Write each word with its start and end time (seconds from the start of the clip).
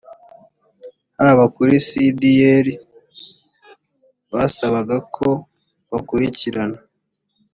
haba 1.19 1.45
kuri 1.55 1.75
cdr 1.87 2.65
basabaga 4.33 4.97
ko 5.15 5.27
bakurikirana 5.91 6.79